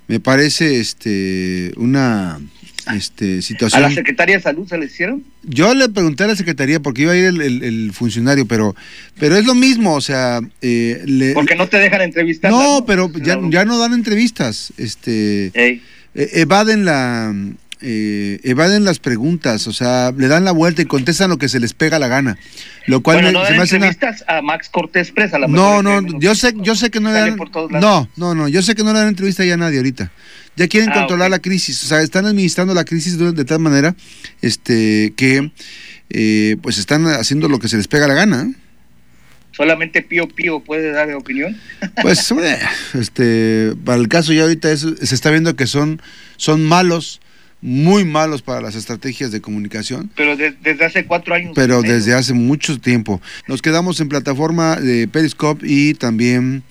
[0.07, 2.39] me parece este una
[2.87, 3.83] este, situación.
[3.83, 5.23] ¿A la Secretaría de Salud se le hicieron?
[5.43, 8.75] Yo le pregunté a la Secretaría porque iba a ir el, funcionario, pero,
[9.19, 10.41] pero es lo mismo, o sea...
[10.61, 12.51] Eh, porque no te dejan entrevistar.
[12.51, 15.51] No, pero ya, ya, no dan entrevistas, este...
[15.55, 15.81] E,
[16.13, 17.33] evaden la...
[17.83, 21.59] Eh, evaden las preguntas, o sea, le dan la vuelta y contestan lo que se
[21.59, 22.37] les pega la gana.
[22.85, 25.99] Lo cual bueno, no se me hace entrevistas a Max Cortés Presa, la No, no,
[26.19, 27.37] yo sé, yo sé que no le dan
[27.71, 30.11] No, no, no, yo sé que no le dan entrevista ya a nadie ahorita
[30.55, 33.95] ya quieren ah, controlar la crisis, o sea, están administrando la crisis de, tal manera
[34.41, 35.51] este, que
[36.09, 38.51] eh, pues están haciendo lo que se les pega la gana.
[39.51, 41.57] ¿Solamente Pío Pío puede dar opinión?
[42.01, 42.33] Pues,
[42.93, 46.01] este, para el caso ya ahorita se está viendo que son,
[46.37, 47.21] son malos,
[47.61, 50.09] muy malos para las estrategias de comunicación.
[50.15, 51.51] Pero desde hace cuatro años.
[51.53, 53.21] Pero desde hace mucho tiempo.
[53.47, 56.63] Nos quedamos en plataforma de Periscope y también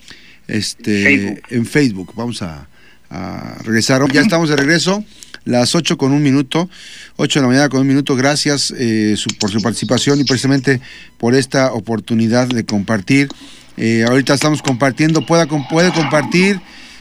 [0.47, 2.13] este, en Facebook.
[2.15, 2.67] Vamos a,
[3.11, 4.01] a regresar.
[4.11, 5.03] Ya estamos de regreso
[5.43, 6.69] las 8 con un minuto,
[7.17, 8.15] 8 de la mañana con un minuto.
[8.15, 10.81] Gracias eh, por su participación y precisamente
[11.17, 13.29] por esta oportunidad de compartir.
[13.77, 16.59] Eh, ahorita estamos compartiendo, pueda, puede compartir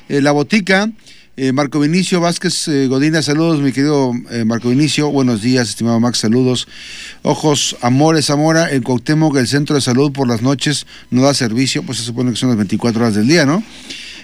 [0.08, 0.90] eh, la botica.
[1.54, 4.12] Marco Vinicio Vázquez Godina, saludos, mi querido
[4.44, 5.10] Marco Vinicio.
[5.10, 6.68] Buenos días, estimado Max, saludos.
[7.22, 11.82] Ojos, Amores, Zamora, el Cuauhtémoc, el Centro de Salud por las noches no da servicio,
[11.82, 13.64] pues se supone que son las 24 horas del día, ¿no?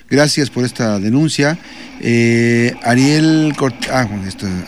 [0.09, 1.59] Gracias por esta denuncia.
[2.01, 3.55] Eh, Ariel
[3.91, 4.09] ah,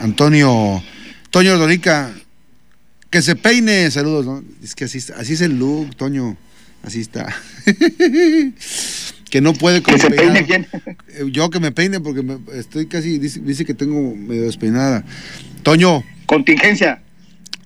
[0.01, 0.83] Antonio
[1.31, 2.13] Toño Dorica,
[3.11, 4.43] que se peine, saludos, ¿no?
[4.63, 6.37] Es que así, así es el look, Toño,
[6.83, 7.27] así está.
[9.31, 10.67] que no puede que se peine bien.
[11.09, 12.25] Eh, yo que me peine porque
[12.55, 15.05] estoy casi, dice, que tengo medio despeinada.
[15.63, 16.03] Toño.
[16.27, 17.03] Contingencia.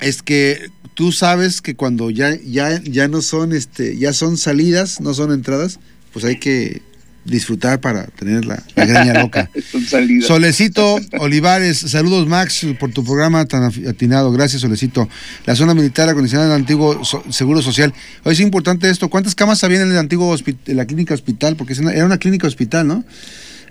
[0.00, 5.00] Es que tú sabes que cuando ya, ya, ya no son, este, ya son salidas,
[5.00, 5.78] no son entradas,
[6.12, 6.82] pues hay que
[7.24, 9.48] disfrutar para tener la, greña loca.
[10.26, 15.08] Solecito Olivares, saludos Max por tu programa tan atinado, gracias Solecito.
[15.46, 17.94] La zona militar acondicionada del antiguo Seguro Social.
[18.24, 20.34] Hoy es importante esto, ¿cuántas camas había en el antiguo
[20.66, 21.56] en la clínica hospital?
[21.56, 23.04] Porque era una clínica hospital, ¿no?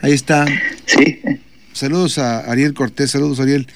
[0.01, 0.45] Ahí está.
[0.85, 1.19] Sí.
[1.73, 3.67] Saludos a Ariel Cortés, saludos Ariel.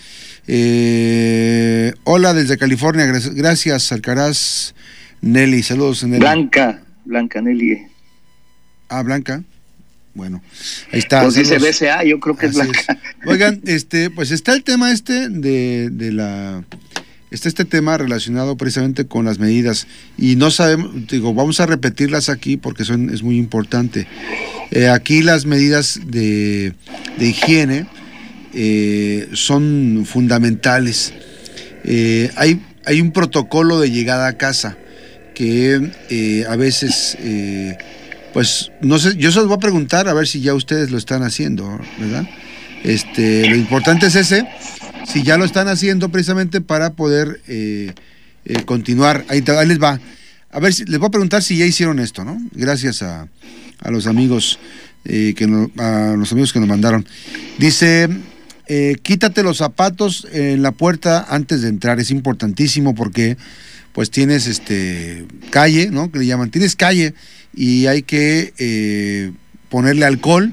[0.47, 4.75] Eh, hola desde California, gracias Alcaraz
[5.21, 6.19] Nelly, saludos Nelly.
[6.19, 7.88] Blanca, Blanca Nelly.
[8.89, 9.43] Ah, Blanca.
[10.15, 10.41] Bueno,
[10.93, 11.21] ahí está.
[11.23, 12.67] Pues dice BCA, yo creo que es la.
[13.25, 16.63] Oigan, este, pues está el tema este de, de la.
[17.32, 22.30] Está este tema relacionado precisamente con las medidas y no sabemos, digo, vamos a repetirlas
[22.30, 24.08] aquí porque son, es muy importante.
[24.71, 26.73] Eh, aquí las medidas de,
[27.17, 27.88] de higiene
[28.54, 31.13] eh, son fundamentales.
[31.84, 34.78] Eh, hay, hay un protocolo de llegada a casa
[35.34, 37.17] que a veces
[38.35, 40.97] pues no sé, yo se los voy a preguntar a ver si ya ustedes lo
[40.97, 42.27] están haciendo, ¿verdad?
[42.83, 44.45] Este, lo importante es ese,
[45.07, 47.93] si ya lo están haciendo precisamente para poder eh,
[48.43, 49.23] eh, continuar.
[49.29, 50.01] Ahí, les va.
[50.51, 52.37] A ver, si, les voy a preguntar si ya hicieron esto, ¿no?
[52.51, 53.29] Gracias a,
[53.85, 54.59] los amigos
[55.05, 55.45] eh, que
[55.77, 57.07] a los amigos que nos mandaron.
[57.57, 58.09] Dice,
[59.01, 62.01] quítate los zapatos en la puerta antes de entrar.
[62.01, 63.37] Es importantísimo porque
[63.93, 66.11] pues tienes este calle, ¿no?
[66.11, 67.13] Que le llaman, tienes calle
[67.55, 69.31] y hay que eh,
[69.69, 70.51] ponerle alcohol,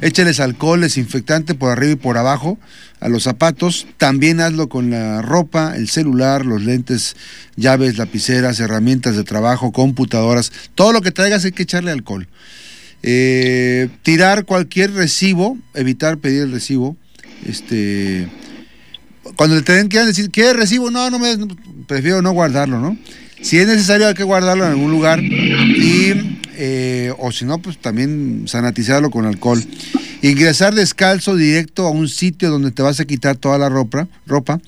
[0.00, 2.58] échales alcohol desinfectante por arriba y por abajo
[3.00, 7.16] a los zapatos, también hazlo con la ropa, el celular, los lentes,
[7.54, 12.28] llaves, lapiceras, herramientas de trabajo, computadoras, todo lo que traigas hay que echarle alcohol.
[13.02, 16.96] Eh, tirar cualquier recibo, evitar pedir el recibo,
[17.44, 18.26] este
[19.36, 20.90] cuando te que decir, ¿qué recibo?
[20.90, 21.36] No, no me
[21.86, 22.96] prefiero no guardarlo, ¿no?
[23.40, 27.78] Si es necesario hay que guardarlo en algún lugar y eh, o si no, pues
[27.78, 29.62] también sanatizarlo con alcohol.
[30.22, 34.60] Ingresar descalzo directo a un sitio donde te vas a quitar toda la ropa, ropa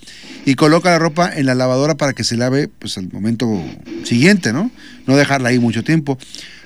[0.44, 3.62] y coloca la ropa en la lavadora para que se lave pues al momento
[4.04, 4.70] siguiente, ¿no?
[5.06, 6.18] No dejarla ahí mucho tiempo.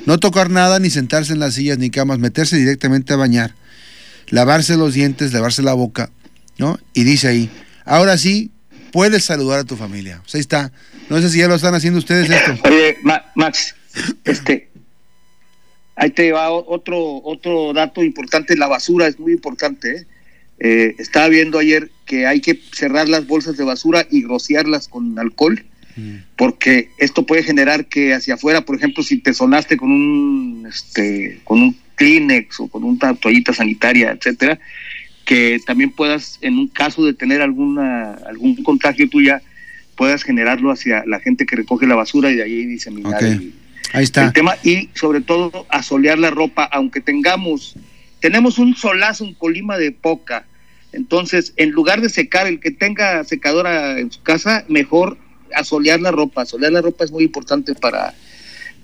[0.06, 3.54] No tocar nada, ni sentarse en las sillas ni camas, meterse directamente a bañar,
[4.28, 6.10] lavarse los dientes, lavarse la boca,
[6.58, 6.78] ¿no?
[6.94, 7.50] Y dice ahí,
[7.84, 8.50] ahora sí,
[8.92, 10.20] puedes saludar a tu familia.
[10.22, 10.72] Pues ahí está.
[11.08, 12.56] No sé si ya lo están haciendo ustedes esto.
[12.64, 12.98] Oye,
[13.34, 13.74] Max,
[14.24, 14.69] este,
[16.00, 19.96] Ahí te va otro, otro dato importante, la basura es muy importante.
[19.96, 20.06] ¿eh?
[20.58, 25.18] Eh, estaba viendo ayer que hay que cerrar las bolsas de basura y rociarlas con
[25.18, 25.62] alcohol,
[25.96, 26.14] mm.
[26.36, 31.38] porque esto puede generar que hacia afuera, por ejemplo, si te sonaste con un, este,
[31.44, 34.58] con un Kleenex o con una toallita sanitaria, etcétera,
[35.26, 39.42] que también puedas, en un caso de tener alguna, algún contagio tuya,
[39.96, 43.20] puedas generarlo hacia la gente que recoge la basura y de ahí diseminar
[43.92, 44.26] Ahí está.
[44.26, 47.74] El tema, y sobre todo asolear la ropa, aunque tengamos,
[48.20, 50.46] tenemos un solazo en Colima de poca.
[50.92, 55.18] Entonces, en lugar de secar, el que tenga secadora en su casa, mejor
[55.54, 56.42] asolear la ropa.
[56.42, 58.14] Asolear la ropa es muy importante para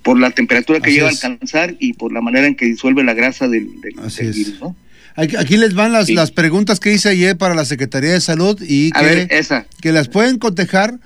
[0.03, 3.13] por la temperatura que lleva a alcanzar y por la manera en que disuelve la
[3.13, 4.77] grasa del, virus, ¿no?
[5.17, 8.93] Aquí les van las, las preguntas que hice ayer para la Secretaría de Salud y
[8.93, 9.45] que,
[9.81, 11.01] que las pueden cotejar.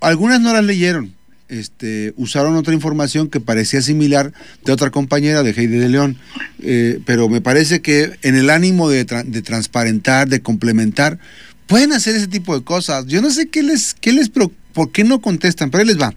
[0.00, 1.14] Algunas no las leyeron
[1.50, 4.32] este, usaron otra información que parecía similar
[4.64, 6.16] de otra compañera de Heidi de León,
[6.60, 11.18] eh, pero me parece que en el ánimo de, transparentar, de complementar,
[11.66, 13.06] pueden hacer ese tipo de cosas.
[13.06, 14.30] Yo no sé qué les, qué les,
[14.72, 15.70] ¿Por qué no contestan?
[15.70, 16.14] Pero ahí les va.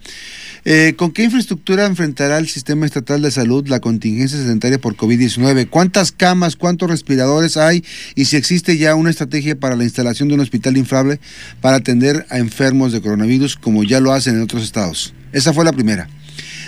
[0.65, 5.69] Eh, ¿Con qué infraestructura enfrentará el sistema estatal de salud la contingencia sanitaria por COVID-19?
[5.69, 7.83] ¿Cuántas camas, cuántos respiradores hay?
[8.15, 11.19] Y si existe ya una estrategia para la instalación de un hospital inflable
[11.59, 15.13] para atender a enfermos de coronavirus como ya lo hacen en otros estados.
[15.33, 16.07] Esa fue la primera.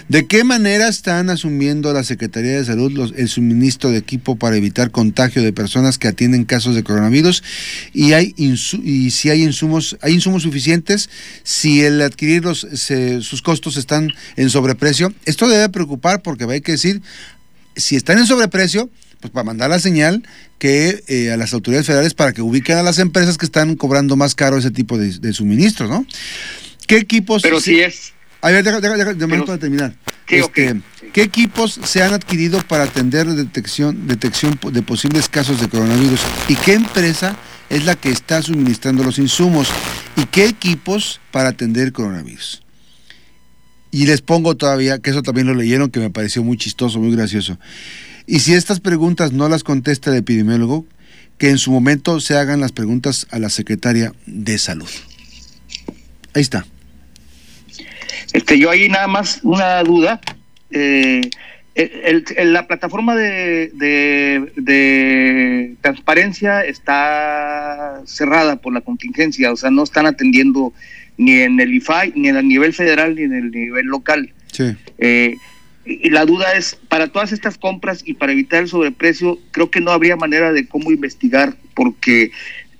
[0.08, 4.92] ¿De qué manera están asumiendo la Secretaría de Salud el suministro de equipo para evitar
[4.92, 7.44] contagio de personas que atienden casos de coronavirus?
[7.92, 11.10] Y, hay y si hay insumos, hay insumos suficientes,
[11.42, 15.12] si el adquirir sus costos están en sobreprecio.
[15.26, 17.02] Esto debe preocupar porque hay que decir,
[17.76, 20.22] si están en sobreprecio, pues para mandar la señal
[20.60, 24.16] que eh, a las autoridades federales para que ubiquen a las empresas que están cobrando
[24.16, 26.06] más caro ese tipo de, suministros, ¿no?
[26.86, 27.42] ¿Qué equipos?
[27.42, 29.96] Pero si es a ver, déjame para terminar.
[30.28, 30.82] Este,
[31.14, 36.20] ¿Qué equipos se han adquirido para atender detección, detección de posibles casos de coronavirus?
[36.50, 37.36] ¿Y qué empresa
[37.70, 39.70] es la que está suministrando los insumos?
[40.18, 42.64] ¿Y qué equipos para atender coronavirus?
[43.92, 47.16] Y les pongo todavía, que eso también lo leyeron, que me pareció muy chistoso, muy
[47.16, 47.58] gracioso.
[48.28, 50.86] Y si estas preguntas no las contesta el epidemiólogo,
[51.38, 54.90] que en su momento se hagan las preguntas a la secretaria de salud.
[56.34, 56.66] Ahí está.
[58.36, 60.20] Este, yo ahí nada más una duda.
[60.70, 61.30] Eh,
[62.44, 63.72] la plataforma de,
[64.58, 70.74] de, transparencia está cerrada por la contingencia, o sea, no están atendiendo
[71.18, 74.34] ni en el IFAI, ni en el nivel federal, ni en el nivel local.
[74.52, 74.76] Sí.
[74.98, 75.38] Eh,
[75.86, 79.80] y la duda es, para todas estas compras y para evitar el sobreprecio, creo que
[79.80, 82.32] no habría manera de cómo investigar, porque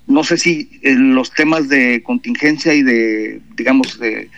[0.06, 4.30] no sé si los temas de contingencia y de, digamos, de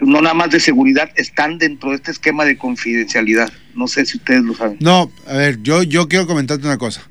[0.00, 3.52] no nada más de seguridad, están dentro de este esquema de confidencialidad.
[3.74, 4.76] No sé si ustedes lo saben.
[4.80, 7.08] No, a ver, yo, yo quiero comentarte una cosa.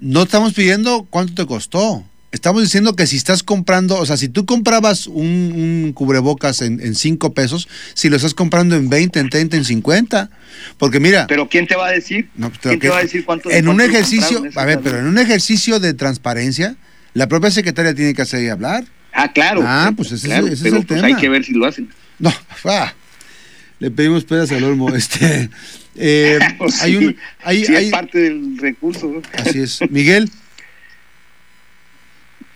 [0.00, 2.04] No estamos pidiendo cuánto te costó.
[2.32, 6.96] Estamos diciendo que si estás comprando, o sea, si tú comprabas un, cubrebocas en, en
[6.96, 10.30] 5 pesos, si lo estás comprando en 20, en 30, en 50.
[10.78, 11.26] Porque mira.
[11.28, 12.28] Pero ¿quién te va a decir?
[12.34, 15.18] No, ¿Quién te va a decir cuánto En un ejercicio, a ver, pero en un
[15.18, 16.76] ejercicio de transparencia,
[17.12, 18.84] la propia secretaria tiene que hacer y hablar.
[19.14, 19.62] Ah, claro.
[19.64, 21.88] Ah, pues ese, es el pues, Hay que ver si lo hacen.
[22.18, 22.32] No,
[22.64, 22.92] ah,
[23.78, 24.90] le pedimos pedas al olmo.
[24.94, 25.48] Este,
[25.96, 29.22] eh, pues hay un, hay, hay, es parte del recurso.
[29.38, 29.80] Así es.
[29.90, 30.28] Miguel.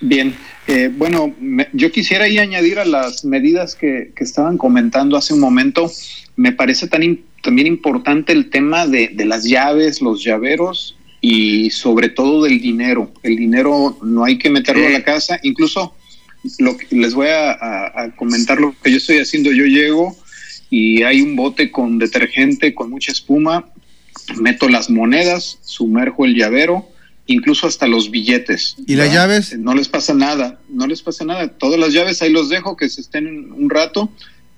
[0.01, 0.35] Bien,
[0.69, 1.35] eh, bueno,
[1.73, 5.91] yo quisiera ahí añadir a las medidas que, que, estaban comentando hace un momento.
[6.37, 12.09] Me parece tan también importante el tema de, de las llaves, los llaveros y sobre
[12.09, 13.13] todo del dinero.
[13.23, 15.95] El dinero no hay que meterlo a la casa, incluso
[16.59, 19.53] lo que les voy a, comentar lo que yo estoy haciendo.
[19.53, 20.17] Yo llego
[20.71, 23.71] y hay un bote con detergente, con mucha espuma,
[24.37, 26.89] meto las monedas, sumerjo el llavero,
[27.27, 28.77] incluso hasta los billetes.
[28.87, 29.59] ¿Y las llaves?
[29.59, 31.49] No les pasa nada, no les pasa nada.
[31.49, 34.11] Todas las llaves ahí los dejo, que se estén un rato,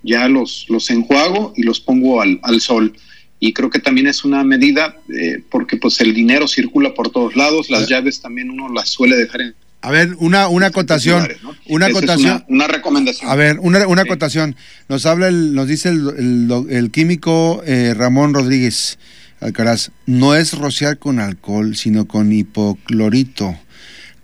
[0.02, 2.94] ya los, los enjuago y los pongo al, sol.
[3.38, 7.36] Y creo que también es una medida, eh, porque pues el dinero circula por todos
[7.36, 11.26] lados, las llaves también uno las suele dejar en a ver, una, una acotación.
[11.66, 12.44] Una acotación.
[12.48, 13.30] Una, recomendación.
[13.30, 14.54] A ver, una, una acotación.
[14.88, 18.98] Nos habla, el, nos dice el, el, químico eh, Ramón Rodríguez
[19.40, 19.90] Alcaraz.
[20.04, 23.58] No es rociar con alcohol, sino con hipoclorito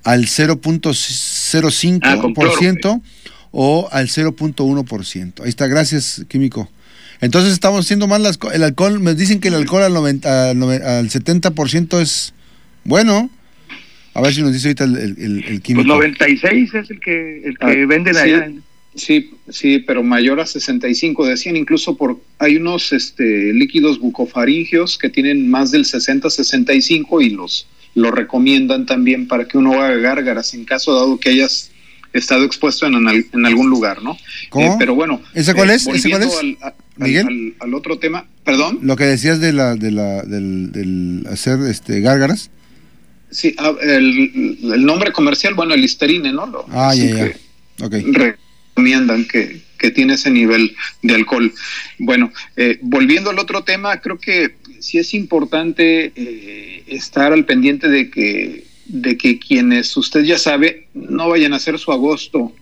[0.05, 3.01] al 0.05% ah,
[3.51, 5.43] o al 0.1%.
[5.43, 6.71] Ahí está, gracias, químico.
[7.23, 9.01] Entonces estamos haciendo mal las, el alcohol.
[9.01, 12.35] Me dicen que el alcohol al, 90, al, al 70% es
[12.85, 13.31] bueno.
[14.17, 15.87] A ver si nos dice ahorita el, el, el químico.
[15.87, 18.51] Pues 96 es el que, el que ah, venden allá.
[18.95, 21.27] Sí, sí, pero mayor a 65.
[21.27, 27.69] Decían incluso por hay unos este, líquidos bucofaringios que tienen más del 60-65 y los
[27.95, 31.71] lo recomiendan también para que uno haga gárgaras en caso dado que hayas
[32.15, 34.17] estado expuesto en, en algún lugar, ¿no?
[34.49, 34.73] ¿Cómo?
[34.73, 35.21] Eh, pero bueno.
[35.35, 35.87] ¿Ese cuál es?
[35.87, 36.35] ¿Ese cuál es?
[36.39, 36.57] Al,
[36.97, 37.55] Miguel?
[37.61, 38.79] Al, otro tema, perdón.
[38.81, 42.51] Lo que decías de la, de la, del, del hacer este gárgaras.
[43.31, 46.65] Sí, ah, el, nombre comercial, bueno, el Listerine, ¿no?
[46.71, 47.87] ah, ya, ya.
[47.87, 48.03] Okay.
[48.03, 51.53] Recomiendan que, que, tiene ese nivel de alcohol.
[51.99, 57.89] Bueno, eh, volviendo al otro tema, creo que sí es importante eh, estar al pendiente
[57.89, 62.53] de que, de que quienes usted ya sabe no vayan a hacer su agosto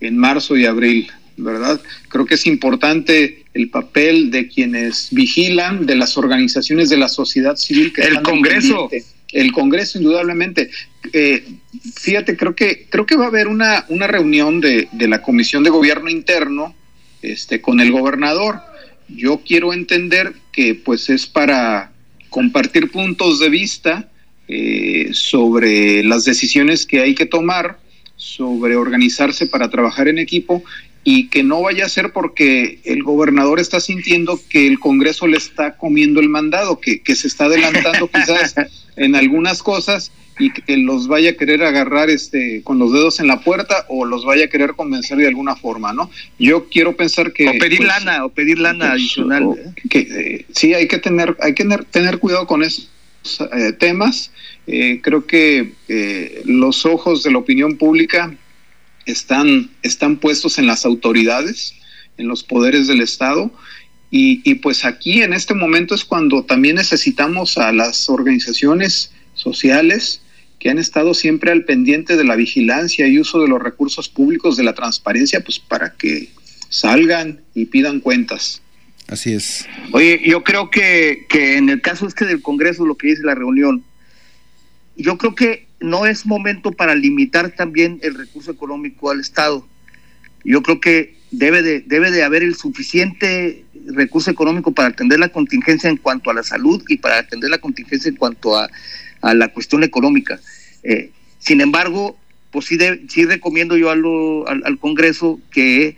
[0.00, 1.80] en marzo y abril, ¿verdad?
[2.08, 7.56] Creo que es importante el papel de quienes vigilan, de las organizaciones de la sociedad
[7.56, 8.90] civil que el Congreso
[9.34, 10.70] el Congreso, indudablemente.
[11.12, 11.44] Eh,
[11.96, 15.70] fíjate, creo que, creo que va a haber una, una reunión de, la Comisión de
[15.70, 16.74] Gobierno Interno
[17.20, 18.60] este, con el gobernador.
[19.08, 21.92] Yo quiero entender que pues es para
[22.30, 24.08] compartir puntos de vista
[24.48, 27.78] eh, sobre las decisiones que hay que tomar
[28.16, 30.62] sobre organizarse para trabajar en equipo
[31.02, 35.36] y que no vaya a ser porque el gobernador está sintiendo que el Congreso le
[35.36, 38.54] está comiendo el mandado, que, que se está adelantando quizás
[38.96, 43.28] en algunas cosas y que los vaya a querer agarrar este con los dedos en
[43.28, 46.10] la puerta o los vaya a querer convencer de alguna forma, ¿no?
[46.38, 49.72] Yo quiero pensar que o pedir pues, lana o pedir lana pues, adicional, ¿eh?
[49.88, 52.90] que eh, sí hay que tener hay que tener, cuidado con esos
[53.52, 54.32] eh, temas.
[54.66, 55.72] Eh, creo que
[56.44, 58.34] los ojos de la opinión pública
[59.06, 61.74] están están puestos en las autoridades,
[62.16, 63.52] en los poderes del Estado.
[64.16, 70.22] Y, y pues aquí en este momento es cuando también necesitamos a las organizaciones sociales,
[70.60, 74.56] que han estado siempre al pendiente de la vigilancia y uso de los recursos públicos,
[74.56, 76.28] de la transparencia, pues para que
[76.68, 78.62] salgan y pidan cuentas.
[79.08, 79.66] Así es.
[79.90, 83.34] Oye, yo creo que, que en el caso este del Congreso, lo que dice la
[83.34, 83.82] reunión,
[84.96, 89.66] yo creo que no es momento para limitar también el recurso económico al Estado.
[90.44, 95.28] Yo creo que debe de, debe de haber el suficiente recurso económico para atender la
[95.28, 98.68] contingencia en cuanto a la salud y para atender la contingencia en cuanto a,
[99.20, 100.40] a la cuestión económica.
[100.82, 102.16] Eh, sin embargo,
[102.50, 104.04] pues sí, de, sí recomiendo yo al,
[104.64, 105.96] al, Congreso que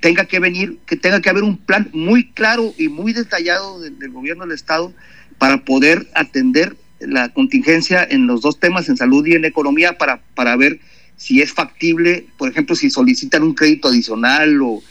[0.00, 3.98] tenga que venir, que tenga que haber un plan muy claro y muy detallado del,
[3.98, 4.92] del gobierno del Estado
[5.38, 10.22] para poder atender la contingencia en los dos temas, en salud y en economía, para,
[10.34, 10.80] para ver
[11.16, 14.82] si es factible, por ejemplo, si solicitan un crédito adicional o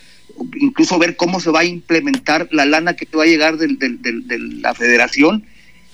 [0.59, 3.89] incluso ver cómo se va a implementar la lana que va a llegar de, de,
[3.89, 5.45] de, de la federación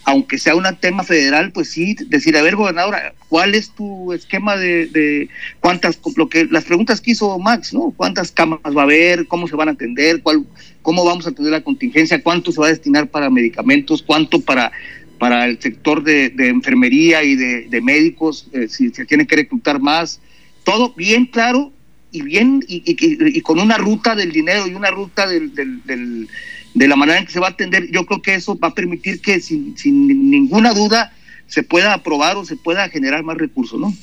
[0.10, 4.58] aunque sea un tema federal, pues sí, decir, a ver, gobernadora, ¿cuál es tu esquema
[4.58, 5.30] de, de,
[5.60, 7.94] cuántas, lo que, las preguntas que hizo Max, ¿no?
[7.96, 9.28] ¿Cuántas camas va a haber?
[9.28, 10.24] ¿Cómo se van a atender?
[10.24, 10.46] ¿Cuál,
[10.82, 12.24] ¿Cómo vamos a atender la contingencia?
[12.24, 14.02] ¿Cuánto se va a destinar para medicamentos?
[14.02, 14.72] ¿Cuánto para,
[15.20, 18.48] para el sector de, enfermería y de, de médicos?
[18.54, 20.22] Eh, si se tiene que reclutar más.
[20.64, 21.72] Todo bien claro
[22.12, 26.28] y bien, y, y, con una ruta del dinero y una ruta del, del, del
[26.74, 28.74] de la manera en que se va a atender, yo creo que eso va a
[28.74, 31.12] permitir que sin, sin ninguna duda
[31.48, 33.96] se pueda aprobar o se pueda generar más recursos, ¿no?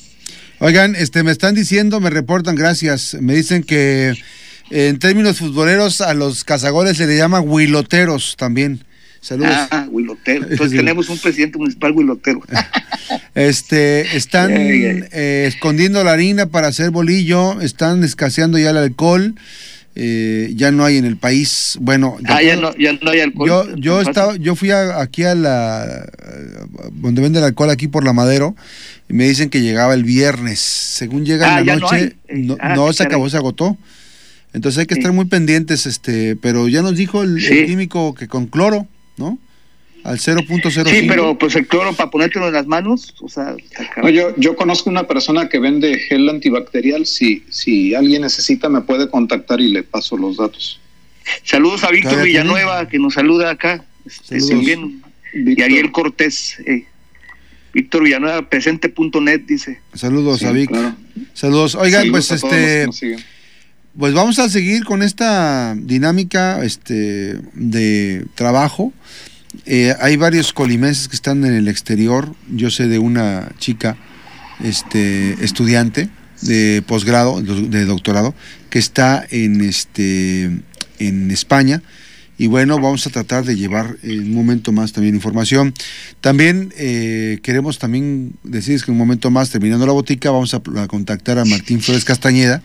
[0.59, 4.15] Oigan, este, me están diciendo, me reportan, gracias, me dicen que
[4.71, 8.85] en términos futboleros a los cazagoles se le llama huiloteros también.
[9.27, 9.57] Saludos.
[9.71, 10.47] Ah, huilotero.
[10.51, 12.43] Entonces tenemos un presidente municipal huilotero.
[13.35, 19.35] este, están eh, escondiendo la harina para hacer bolillo, están escaseando ya el alcohol
[19.99, 21.79] eh, ya no hay en el país.
[21.81, 23.49] Bueno, ah, ya, no, ya no hay alcohol.
[23.49, 26.07] Yo, yo, estaba, yo fui a, aquí a la.
[26.93, 28.55] donde venden alcohol, aquí por la Madero,
[29.09, 30.61] y me dicen que llegaba el viernes.
[30.61, 33.79] Según llega ah, en la noche, no, no, ah, no se acabó, se agotó.
[34.53, 37.61] Entonces hay que estar muy pendientes, este, pero ya nos dijo el, Sí.
[37.61, 39.39] el químico que con cloro, ¿no?
[40.05, 40.89] Al 0.05.
[40.89, 43.57] Sí, pero pues el cloro para ponértelo en las manos, o sea,
[44.01, 47.07] No, yo, yo conozco una persona que vende gel antibacterial.
[47.07, 50.79] Si, si alguien necesita, me puede contactar y le paso los datos.
[51.43, 53.85] Saludos a Víctor Todavía Villanueva, que nos saluda acá.
[54.07, 55.03] Este, también.
[55.35, 55.61] Y.
[55.61, 56.57] Ariel Cortés.
[56.67, 56.85] eh.
[57.75, 59.81] Víctor Villanueva, presente.net, dice.
[59.93, 60.71] Saludos Sí, a Vic.
[60.71, 60.95] claro.
[61.35, 61.75] Saludos.
[61.75, 63.17] Oigan, Saludos pues este.
[63.99, 68.93] Pues vamos a seguir con esta dinámica este, de trabajo.
[69.65, 72.35] Eh, hay varios colimenses que están en el exterior.
[72.55, 73.97] Yo sé de una chica
[74.63, 76.11] este, estudiante
[76.43, 78.35] de posgrado, de doctorado,
[78.69, 80.51] que está en, este,
[80.99, 81.83] en España.
[82.37, 85.73] Y bueno, vamos a tratar de llevar en un momento más también información.
[86.21, 90.61] También eh, queremos también decirles que en un momento más, terminando la botica, vamos a
[90.87, 92.63] contactar a Martín Flores Castañeda,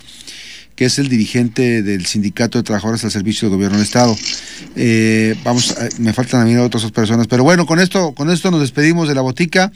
[0.76, 4.16] que es el dirigente del Sindicato de Trabajadores al Servicio del Gobierno del Estado.
[4.76, 8.52] Eh, vamos, a- me faltan también otras dos personas, pero bueno, con esto, con esto
[8.52, 9.72] nos despedimos de la botica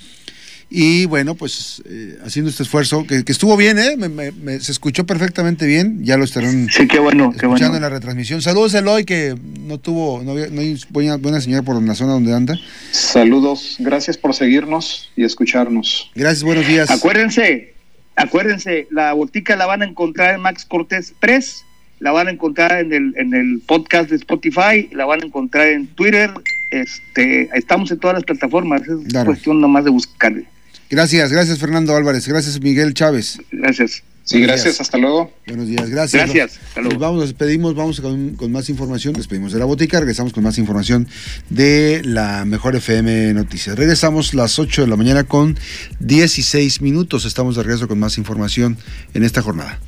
[0.67, 3.97] y bueno, pues eh, haciendo este esfuerzo que, que estuvo bien, ¿eh?
[3.97, 7.57] Me- me- me- se escuchó perfectamente bien, ya lo estarán Sí, qué bueno, qué escuchando
[7.73, 7.75] bueno.
[7.75, 8.41] en la retransmisión.
[8.41, 11.93] Saludos a Eloy que no tuvo, no, había- no hay buena, buena señal por la
[11.93, 12.57] zona donde anda.
[12.91, 13.75] Saludos.
[13.77, 16.09] Gracias por seguirnos y escucharnos.
[16.15, 16.89] Gracias, buenos días.
[16.89, 17.74] Acuérdense,
[18.15, 21.63] acuérdense, la botica la van a encontrar en Max Cortés Press,
[21.99, 25.67] la van a encontrar en el, en el podcast de Spotify, la van a encontrar
[25.67, 26.31] en Twitter,
[26.71, 29.27] este, estamos en todas las plataformas, es Claro.
[29.27, 30.45] cuestión nomás de buscarle.
[30.89, 33.39] Gracias, gracias Fernando Álvarez, gracias Miguel Chávez.
[33.51, 34.03] Gracias.
[34.25, 34.63] Sí, gracias.
[34.65, 34.81] días.
[34.81, 35.31] Hasta luego.
[35.47, 36.23] Buenos días, gracias.
[36.23, 36.59] Gracias.
[36.67, 36.99] Hasta Nos luego.
[36.99, 40.57] vamos, nos despedimos, vamos con, con más información, despedimos de la botica, regresamos con más
[40.57, 41.07] información
[41.49, 43.77] de la Mejor FM Noticias.
[43.77, 45.57] Regresamos las 8 de la mañana con
[45.99, 48.77] 16 minutos, estamos de regreso con más información
[49.13, 49.79] en esta jornada.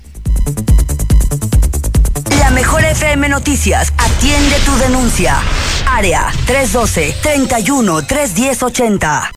[2.40, 5.38] La mejor FM Noticias atiende tu denuncia.
[5.90, 9.24] Área 312 31 310 80.